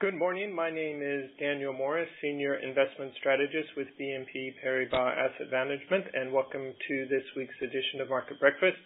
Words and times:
Good 0.00 0.14
morning. 0.14 0.54
My 0.54 0.70
name 0.70 1.02
is 1.02 1.30
Daniel 1.40 1.72
Morris, 1.72 2.08
Senior 2.22 2.54
Investment 2.54 3.10
Strategist 3.18 3.70
with 3.76 3.88
BNP 4.00 4.54
Paribas 4.64 4.94
Asset 5.18 5.50
Management, 5.50 6.04
and 6.14 6.32
welcome 6.32 6.62
to 6.62 7.06
this 7.10 7.24
week's 7.36 7.58
edition 7.60 8.00
of 8.00 8.08
Market 8.08 8.38
Breakfast, 8.38 8.76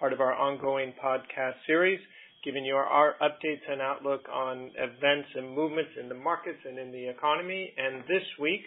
part 0.00 0.12
of 0.12 0.20
our 0.20 0.34
ongoing 0.34 0.92
podcast 1.00 1.54
series, 1.68 2.00
giving 2.44 2.64
you 2.64 2.74
our 2.74 3.14
updates 3.22 3.62
and 3.70 3.80
outlook 3.80 4.22
on 4.28 4.72
events 4.76 5.28
and 5.36 5.54
movements 5.54 5.92
in 6.00 6.08
the 6.08 6.16
markets 6.16 6.58
and 6.66 6.80
in 6.80 6.90
the 6.90 7.08
economy. 7.08 7.72
And 7.78 8.02
This 8.08 8.26
week, 8.40 8.62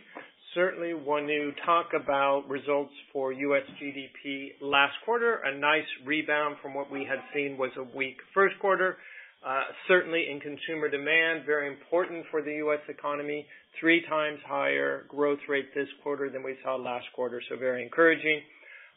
certainly 0.55 0.93
want 0.93 1.27
to 1.27 1.51
talk 1.65 1.89
about 1.93 2.47
results 2.47 2.93
for 3.11 3.33
U.S. 3.33 3.63
GDP 3.83 4.51
last 4.61 4.93
quarter. 5.03 5.41
A 5.43 5.53
nice 5.53 5.89
rebound 6.05 6.55
from 6.61 6.73
what 6.73 6.89
we 6.89 7.03
had 7.03 7.19
seen 7.33 7.57
was 7.57 7.71
a 7.77 7.83
weak 7.83 8.15
first 8.33 8.57
quarter. 8.61 8.95
Uh, 9.45 9.63
certainly 9.89 10.27
in 10.31 10.39
consumer 10.39 10.87
demand, 10.87 11.45
very 11.45 11.67
important 11.67 12.23
for 12.31 12.41
the 12.41 12.53
U.S. 12.63 12.79
economy. 12.87 13.45
Three 13.77 14.01
times 14.07 14.39
higher 14.47 15.05
growth 15.09 15.39
rate 15.49 15.73
this 15.75 15.87
quarter 16.01 16.29
than 16.29 16.43
we 16.43 16.55
saw 16.63 16.75
last 16.75 17.05
quarter, 17.13 17.41
so 17.49 17.57
very 17.57 17.83
encouraging. 17.83 18.39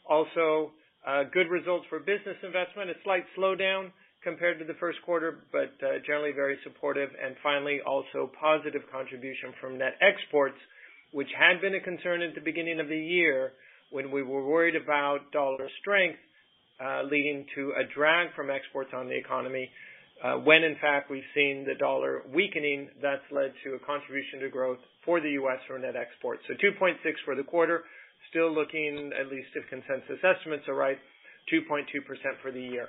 Also, 0.08 0.70
uh, 1.04 1.24
good 1.32 1.48
results 1.50 1.86
for 1.88 1.98
business 1.98 2.36
investment. 2.44 2.90
A 2.90 2.94
slight 3.02 3.24
slowdown 3.36 3.90
compared 4.22 4.60
to 4.60 4.64
the 4.64 4.74
first 4.78 4.98
quarter, 5.04 5.40
but 5.50 5.74
uh, 5.82 5.98
generally 6.06 6.32
very 6.32 6.58
supportive. 6.62 7.10
And 7.24 7.34
Finally, 7.42 7.80
also 7.84 8.30
positive 8.40 8.82
contribution 8.92 9.52
from 9.60 9.78
net 9.78 9.94
exports, 10.00 10.58
which 11.12 11.28
had 11.36 11.60
been 11.60 11.74
a 11.74 11.80
concern 11.80 12.22
at 12.22 12.36
the 12.36 12.40
beginning 12.40 12.78
of 12.78 12.86
the 12.88 12.98
year 12.98 13.52
when 13.90 14.12
we 14.12 14.22
were 14.22 14.46
worried 14.46 14.76
about 14.76 15.32
dollar 15.32 15.68
strength, 15.80 16.18
uh 16.78 17.02
leading 17.04 17.46
to 17.54 17.72
a 17.80 17.84
drag 17.94 18.34
from 18.36 18.50
exports 18.50 18.90
on 18.94 19.08
the 19.08 19.16
economy. 19.16 19.70
Uh, 20.24 20.36
when 20.36 20.64
in 20.64 20.76
fact 20.80 21.10
we've 21.10 21.28
seen 21.34 21.64
the 21.66 21.74
dollar 21.74 22.22
weakening, 22.32 22.88
that's 23.02 23.24
led 23.30 23.52
to 23.64 23.74
a 23.74 23.78
contribution 23.80 24.40
to 24.40 24.48
growth 24.48 24.78
for 25.04 25.20
the 25.20 25.30
U.S. 25.32 25.58
for 25.68 25.78
net 25.78 25.94
exports. 25.94 26.42
So 26.48 26.54
2.6 26.54 26.96
for 27.24 27.36
the 27.36 27.42
quarter, 27.42 27.84
still 28.30 28.52
looking, 28.52 29.12
at 29.18 29.28
least 29.28 29.48
if 29.54 29.68
consensus 29.68 30.18
estimates 30.24 30.64
are 30.68 30.74
right, 30.74 30.98
2.2% 31.52 31.84
for 32.42 32.50
the 32.50 32.60
year. 32.60 32.88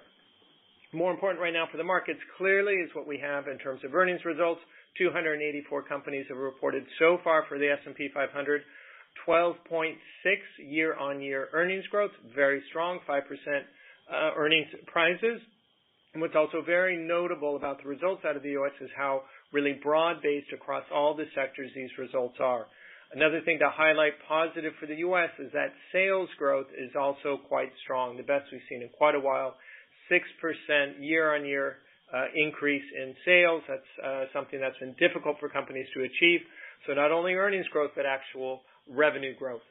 More 0.93 1.11
important 1.11 1.41
right 1.41 1.53
now 1.53 1.67
for 1.69 1.77
the 1.77 1.83
markets 1.83 2.19
clearly 2.37 2.75
is 2.75 2.89
what 2.93 3.05
we 3.05 3.19
have 3.19 3.47
in 3.47 3.57
terms 3.57 3.81
of 3.83 3.93
earnings 3.93 4.23
results. 4.23 4.61
284 4.97 5.83
companies 5.83 6.25
have 6.29 6.37
reported 6.37 6.83
so 6.97 7.19
far 7.23 7.43
for 7.49 7.59
the 7.59 7.69
S&P 7.69 8.09
500, 8.13 8.61
12.6 9.27 9.95
year-on-year 10.59 11.49
earnings 11.53 11.85
growth, 11.91 12.11
very 12.33 12.63
strong, 12.69 12.99
5% 13.07 13.19
uh, 13.19 14.31
earnings 14.37 14.67
prizes. 14.87 15.41
And 16.17 16.21
what's 16.23 16.35
also 16.35 16.65
very 16.65 16.97
notable 16.97 17.57
about 17.57 17.77
the 17.83 17.87
results 17.87 18.25
out 18.25 18.35
of 18.35 18.41
the 18.41 18.57
U.S. 18.57 18.71
is 18.81 18.89
how 18.97 19.21
really 19.53 19.73
broad-based 19.73 20.51
across 20.51 20.83
all 20.91 21.13
the 21.15 21.25
sectors 21.35 21.69
these 21.75 21.91
results 21.99 22.37
are. 22.39 22.65
Another 23.13 23.39
thing 23.45 23.59
to 23.59 23.69
highlight 23.69 24.13
positive 24.27 24.73
for 24.79 24.87
the 24.87 24.95
U.S. 25.05 25.29
is 25.37 25.51
that 25.53 25.73
sales 25.93 26.27
growth 26.39 26.65
is 26.73 26.89
also 26.99 27.37
quite 27.47 27.69
strong, 27.83 28.17
the 28.17 28.23
best 28.23 28.45
we've 28.51 28.65
seen 28.67 28.81
in 28.81 28.89
quite 28.97 29.13
a 29.13 29.19
while. 29.19 29.57
6% 30.09 30.19
year-on-year 30.99 31.75
uh, 32.11 32.25
increase 32.33 32.89
in 32.99 33.13
sales. 33.23 33.61
That's 33.67 33.93
uh, 34.03 34.23
something 34.33 34.59
that's 34.59 34.79
been 34.79 34.95
difficult 34.97 35.37
for 35.39 35.49
companies 35.49 35.85
to 35.93 36.01
achieve. 36.01 36.39
So 36.87 36.93
not 36.95 37.11
only 37.11 37.35
earnings 37.35 37.67
growth, 37.67 37.91
but 37.95 38.07
actual 38.07 38.61
revenue 38.89 39.37
growth. 39.37 39.61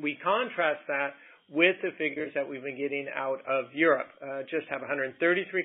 We 0.00 0.16
contrast 0.24 0.80
that 0.88 1.12
with 1.50 1.76
the 1.82 1.90
figures 1.98 2.32
that 2.34 2.48
we've 2.48 2.62
been 2.62 2.78
getting 2.78 3.06
out 3.14 3.40
of 3.46 3.66
Europe. 3.74 4.08
Uh, 4.22 4.42
just 4.50 4.66
have 4.70 4.80
133 4.80 5.18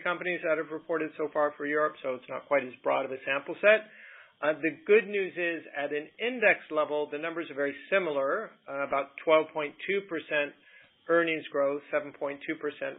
companies 0.03 0.39
that 0.43 0.57
have 0.57 0.71
reported 0.71 1.11
so 1.17 1.29
far 1.33 1.53
for 1.57 1.65
Europe, 1.65 1.95
so 2.03 2.15
it's 2.15 2.27
not 2.29 2.47
quite 2.47 2.63
as 2.63 2.73
broad 2.83 3.05
of 3.05 3.11
a 3.11 3.17
sample 3.25 3.55
set. 3.61 3.87
Uh, 4.41 4.53
the 4.61 4.69
good 4.85 5.07
news 5.07 5.33
is 5.33 5.65
at 5.73 5.91
an 5.91 6.07
index 6.21 6.59
level, 6.69 7.09
the 7.11 7.17
numbers 7.17 7.49
are 7.49 7.55
very 7.55 7.73
similar, 7.89 8.51
uh, 8.69 8.85
about 8.85 9.09
12.2% 9.25 9.73
earnings 11.09 11.43
growth, 11.51 11.81
7.2% 11.91 12.37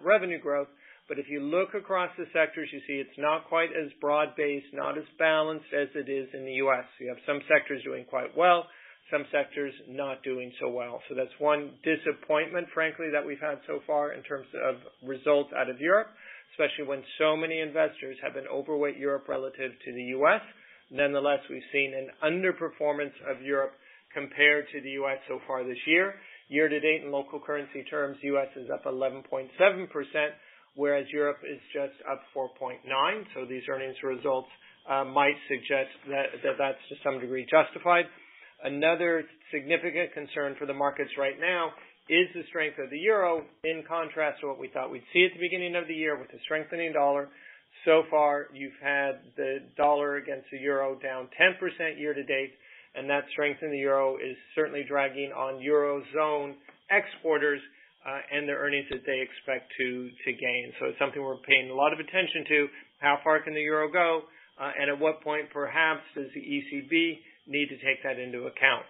revenue 0.02 0.40
growth. 0.40 0.68
But 1.08 1.18
if 1.18 1.26
you 1.28 1.40
look 1.40 1.74
across 1.74 2.10
the 2.18 2.26
sectors, 2.32 2.68
you 2.72 2.80
see 2.86 3.00
it's 3.00 3.18
not 3.18 3.48
quite 3.48 3.70
as 3.70 3.90
broad-based, 4.00 4.74
not 4.74 4.98
as 4.98 5.04
balanced 5.18 5.72
as 5.72 5.88
it 5.94 6.10
is 6.10 6.28
in 6.34 6.44
the 6.44 6.60
U.S. 6.66 6.84
You 7.00 7.08
have 7.08 7.22
some 7.24 7.40
sectors 7.48 7.82
doing 7.82 8.04
quite 8.04 8.36
well, 8.36 8.66
some 9.10 9.24
sectors 9.32 9.72
not 9.88 10.22
doing 10.22 10.52
so 10.60 10.68
well. 10.68 11.00
So 11.08 11.14
that's 11.14 11.32
one 11.38 11.72
disappointment, 11.82 12.68
frankly, 12.74 13.06
that 13.12 13.24
we've 13.24 13.40
had 13.40 13.58
so 13.66 13.80
far 13.86 14.12
in 14.12 14.22
terms 14.22 14.46
of 14.54 14.76
results 15.06 15.50
out 15.56 15.70
of 15.70 15.80
Europe, 15.80 16.08
especially 16.52 16.86
when 16.86 17.02
so 17.18 17.36
many 17.36 17.60
investors 17.60 18.16
have 18.22 18.34
been 18.34 18.46
overweight 18.46 18.98
Europe 18.98 19.28
relative 19.28 19.72
to 19.84 19.92
the 19.92 20.02
U.S. 20.20 20.42
Nonetheless, 20.90 21.40
we've 21.50 21.62
seen 21.72 21.92
an 21.94 22.08
underperformance 22.24 23.16
of 23.28 23.42
Europe 23.42 23.72
compared 24.12 24.66
to 24.72 24.80
the 24.80 24.90
U.S. 25.04 25.18
so 25.28 25.38
far 25.46 25.64
this 25.64 25.78
year. 25.86 26.14
Year 26.48 26.68
to 26.68 26.80
date 26.80 27.02
in 27.04 27.12
local 27.12 27.40
currency 27.40 27.84
terms, 27.90 28.16
U.S. 28.22 28.48
is 28.56 28.70
up 28.72 28.84
11.7%, 28.84 29.48
whereas 30.76 31.06
Europe 31.12 31.38
is 31.44 31.60
just 31.74 31.92
up 32.10 32.22
4.9%. 32.34 32.80
So 33.34 33.44
these 33.44 33.62
earnings 33.70 33.96
results 34.02 34.48
uh, 34.88 35.04
might 35.04 35.36
suggest 35.48 35.92
that, 36.08 36.32
that 36.42 36.56
that's 36.58 36.80
to 36.88 36.94
some 37.04 37.20
degree 37.20 37.46
justified. 37.50 38.06
Another 38.62 39.24
significant 39.52 40.12
concern 40.14 40.56
for 40.58 40.66
the 40.66 40.74
markets 40.74 41.10
right 41.16 41.38
now 41.40 41.70
is 42.08 42.26
the 42.34 42.42
strength 42.48 42.78
of 42.78 42.90
the 42.90 42.98
euro 42.98 43.44
in 43.64 43.84
contrast 43.86 44.40
to 44.40 44.48
what 44.48 44.58
we 44.58 44.68
thought 44.68 44.90
we'd 44.90 45.04
see 45.12 45.24
at 45.24 45.32
the 45.32 45.40
beginning 45.40 45.76
of 45.76 45.86
the 45.86 45.94
year 45.94 46.18
with 46.18 46.28
the 46.32 46.38
strengthening 46.44 46.92
dollar. 46.92 47.28
So 47.84 48.02
far, 48.10 48.48
you've 48.52 48.78
had 48.82 49.20
the 49.36 49.58
dollar 49.76 50.16
against 50.16 50.46
the 50.50 50.58
euro 50.58 50.98
down 50.98 51.28
10% 51.38 51.98
year 51.98 52.14
to 52.14 52.24
date, 52.24 52.52
and 52.94 53.08
that 53.08 53.24
strength 53.32 53.62
in 53.62 53.70
the 53.70 53.78
euro 53.78 54.16
is 54.16 54.36
certainly 54.54 54.84
dragging 54.88 55.30
on 55.30 55.62
eurozone 55.62 56.54
exporters 56.90 57.60
uh, 58.06 58.18
and 58.32 58.48
the 58.48 58.52
earnings 58.52 58.86
that 58.90 59.04
they 59.06 59.20
expect 59.20 59.70
to 59.76 60.08
to 60.24 60.32
gain. 60.32 60.72
So 60.80 60.86
it's 60.86 60.98
something 60.98 61.22
we're 61.22 61.44
paying 61.46 61.70
a 61.70 61.74
lot 61.74 61.92
of 61.92 62.00
attention 62.00 62.44
to. 62.48 62.66
How 63.00 63.18
far 63.22 63.42
can 63.42 63.54
the 63.54 63.60
euro 63.60 63.92
go, 63.92 64.22
uh, 64.58 64.70
and 64.80 64.90
at 64.90 64.98
what 64.98 65.22
point 65.22 65.50
perhaps 65.52 66.02
does 66.14 66.28
the 66.34 66.40
ECB 66.40 67.18
need 67.48 67.68
to 67.68 67.80
take 67.80 68.02
that 68.04 68.20
into 68.20 68.46
account. 68.46 68.84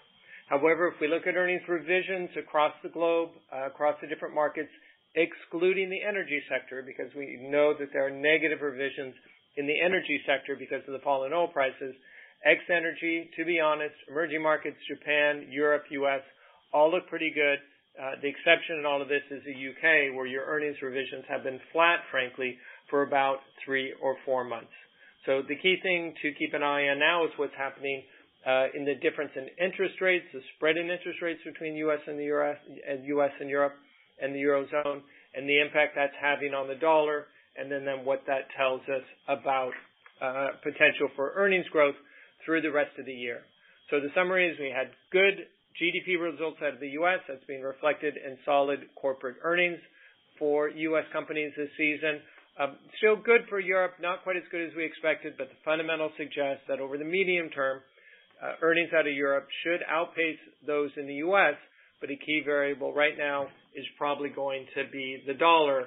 However, 0.48 0.88
if 0.88 1.00
we 1.00 1.08
look 1.08 1.26
at 1.26 1.36
earnings 1.36 1.62
revisions 1.68 2.30
across 2.36 2.72
the 2.82 2.88
globe, 2.88 3.30
uh, 3.52 3.66
across 3.66 3.96
the 4.00 4.08
different 4.08 4.34
markets, 4.34 4.70
excluding 5.14 5.90
the 5.90 6.02
energy 6.02 6.40
sector, 6.48 6.82
because 6.82 7.12
we 7.14 7.48
know 7.48 7.74
that 7.78 7.92
there 7.92 8.06
are 8.06 8.10
negative 8.10 8.60
revisions 8.60 9.14
in 9.56 9.66
the 9.66 9.80
energy 9.80 10.20
sector 10.26 10.56
because 10.56 10.82
of 10.86 10.92
the 10.92 11.04
fall 11.04 11.24
in 11.24 11.32
oil 11.32 11.48
prices, 11.48 11.94
ex 12.44 12.60
energy, 12.70 13.28
to 13.36 13.44
be 13.44 13.60
honest, 13.60 13.94
emerging 14.08 14.42
markets, 14.42 14.76
Japan, 14.88 15.48
Europe, 15.50 15.84
US, 15.90 16.22
all 16.72 16.90
look 16.90 17.08
pretty 17.08 17.32
good. 17.34 17.58
Uh, 17.98 18.14
the 18.22 18.28
exception 18.28 18.78
in 18.78 18.86
all 18.86 19.02
of 19.02 19.08
this 19.08 19.26
is 19.30 19.42
the 19.44 19.52
UK, 19.52 20.14
where 20.14 20.26
your 20.26 20.46
earnings 20.46 20.76
revisions 20.80 21.24
have 21.28 21.42
been 21.42 21.58
flat, 21.72 21.98
frankly, 22.10 22.56
for 22.88 23.02
about 23.02 23.38
three 23.64 23.92
or 24.00 24.16
four 24.24 24.44
months. 24.44 24.72
So 25.26 25.42
the 25.42 25.56
key 25.56 25.76
thing 25.82 26.14
to 26.22 26.32
keep 26.38 26.54
an 26.54 26.62
eye 26.62 26.88
on 26.88 27.00
now 27.00 27.24
is 27.24 27.32
what's 27.36 27.56
happening 27.58 28.02
uh, 28.46 28.66
in 28.74 28.84
the 28.84 28.94
difference 28.94 29.30
in 29.36 29.48
interest 29.62 30.00
rates, 30.00 30.24
the 30.32 30.40
spread 30.56 30.76
in 30.76 30.90
interest 30.90 31.20
rates 31.22 31.40
between 31.44 31.74
U.S. 31.88 32.00
and 32.06 32.18
the 32.18 32.24
Euro, 32.24 32.54
and 32.88 33.04
U.S. 33.06 33.32
and 33.40 33.50
Europe 33.50 33.74
and 34.20 34.34
the 34.34 34.40
Eurozone, 34.40 35.02
and 35.34 35.48
the 35.48 35.60
impact 35.60 35.94
that's 35.94 36.14
having 36.20 36.54
on 36.54 36.68
the 36.68 36.74
dollar, 36.74 37.26
and 37.56 37.70
then, 37.70 37.84
then 37.84 38.04
what 38.04 38.22
that 38.26 38.48
tells 38.56 38.80
us 38.82 39.02
about 39.28 39.72
uh, 40.22 40.48
potential 40.62 41.08
for 41.14 41.32
earnings 41.36 41.66
growth 41.70 41.94
through 42.44 42.62
the 42.62 42.70
rest 42.70 42.90
of 42.98 43.06
the 43.06 43.12
year. 43.12 43.40
So 43.90 44.00
the 44.00 44.10
summary 44.14 44.48
is 44.48 44.58
we 44.58 44.74
had 44.74 44.90
good 45.12 45.46
GDP 45.78 46.20
results 46.20 46.58
out 46.62 46.74
of 46.74 46.80
the 46.80 46.98
U.S. 47.00 47.20
that's 47.28 47.44
being 47.46 47.62
reflected 47.62 48.14
in 48.16 48.36
solid 48.44 48.80
corporate 48.96 49.36
earnings 49.42 49.78
for 50.38 50.68
U.S. 50.68 51.04
companies 51.12 51.52
this 51.56 51.70
season. 51.76 52.20
Um, 52.58 52.76
still 52.98 53.14
good 53.14 53.46
for 53.48 53.60
Europe, 53.60 53.94
not 54.02 54.24
quite 54.24 54.36
as 54.36 54.42
good 54.50 54.66
as 54.66 54.74
we 54.76 54.84
expected, 54.84 55.34
but 55.38 55.48
the 55.48 55.60
fundamentals 55.64 56.12
suggest 56.18 56.66
that 56.68 56.80
over 56.80 56.98
the 56.98 57.04
medium 57.04 57.48
term, 57.50 57.80
earnings 58.62 58.90
out 58.94 59.06
of 59.06 59.12
Europe 59.12 59.46
should 59.64 59.80
outpace 59.88 60.38
those 60.66 60.90
in 60.96 61.06
the 61.06 61.20
U.S., 61.26 61.54
but 62.00 62.10
a 62.10 62.16
key 62.16 62.42
variable 62.44 62.94
right 62.94 63.18
now 63.18 63.46
is 63.74 63.84
probably 63.96 64.28
going 64.28 64.66
to 64.76 64.84
be 64.92 65.22
the 65.26 65.34
dollar. 65.34 65.86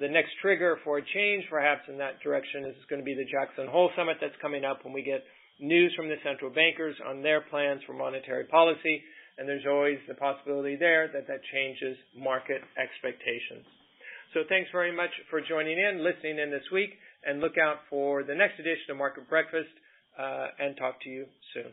The 0.00 0.08
next 0.08 0.30
trigger 0.40 0.78
for 0.82 0.98
a 0.98 1.02
change, 1.14 1.44
perhaps, 1.48 1.82
in 1.88 1.98
that 1.98 2.20
direction 2.22 2.64
is 2.64 2.74
going 2.90 3.00
to 3.00 3.04
be 3.04 3.14
the 3.14 3.30
Jackson 3.30 3.68
Hole 3.68 3.90
Summit 3.96 4.16
that's 4.20 4.34
coming 4.42 4.64
up 4.64 4.84
when 4.84 4.92
we 4.92 5.02
get 5.02 5.22
news 5.60 5.92
from 5.96 6.08
the 6.08 6.16
central 6.24 6.50
bankers 6.50 6.96
on 7.06 7.22
their 7.22 7.40
plans 7.40 7.80
for 7.86 7.92
monetary 7.92 8.44
policy, 8.44 9.02
and 9.38 9.48
there's 9.48 9.66
always 9.68 9.98
the 10.08 10.14
possibility 10.14 10.76
there 10.76 11.08
that 11.12 11.28
that 11.28 11.40
changes 11.52 11.96
market 12.18 12.60
expectations. 12.76 13.64
So 14.34 14.40
thanks 14.48 14.70
very 14.72 14.94
much 14.94 15.10
for 15.30 15.40
joining 15.40 15.78
in, 15.78 16.02
listening 16.02 16.38
in 16.38 16.50
this 16.50 16.66
week, 16.72 16.90
and 17.24 17.40
look 17.40 17.58
out 17.58 17.86
for 17.88 18.24
the 18.24 18.34
next 18.34 18.58
edition 18.58 18.90
of 18.90 18.96
Market 18.96 19.28
Breakfast, 19.28 19.70
uh, 20.18 20.46
and 20.58 20.76
talk 20.76 21.00
to 21.02 21.08
you 21.08 21.26
soon. 21.54 21.72